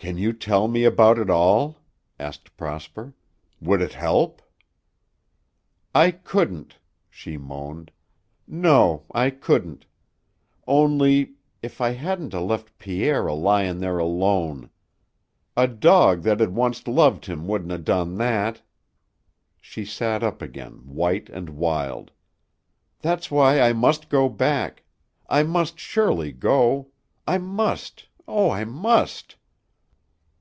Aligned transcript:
"Can 0.00 0.16
you 0.16 0.32
tell 0.32 0.68
me 0.68 0.84
about 0.84 1.18
it 1.18 1.28
all?" 1.28 1.78
asked 2.20 2.56
Prosper. 2.56 3.14
"Would 3.60 3.80
it 3.82 3.92
help?" 3.94 4.40
"I 5.94 6.12
couldn't," 6.12 6.78
she 7.10 7.36
moaned; 7.36 7.90
"no, 8.46 9.04
I 9.12 9.28
couldn't. 9.30 9.84
Only 10.68 11.34
if 11.62 11.80
I 11.80 11.90
hadn't 11.90 12.32
'a' 12.32 12.40
left 12.40 12.78
Pierre 12.78 13.26
a 13.26 13.34
lyin' 13.34 13.80
there 13.80 13.98
alone. 13.98 14.70
A 15.56 15.66
dog 15.66 16.22
that 16.22 16.38
had 16.40 16.56
onct 16.56 16.86
loved 16.88 17.26
him 17.26 17.46
wouldn't 17.48 17.72
'a' 17.72 17.76
done 17.78 18.16
that." 18.18 18.62
She 19.60 19.84
sat 19.84 20.22
up 20.22 20.40
again, 20.40 20.74
white 20.86 21.28
and 21.28 21.50
wild. 21.50 22.12
"That's 23.00 23.30
why 23.32 23.60
I 23.60 23.72
must 23.74 24.08
go 24.08 24.28
back. 24.30 24.84
I 25.28 25.42
must 25.42 25.78
surely 25.80 26.30
go. 26.32 26.92
I 27.26 27.36
must! 27.38 28.06
Oh, 28.28 28.48
I 28.50 28.64
must!" 28.64 29.34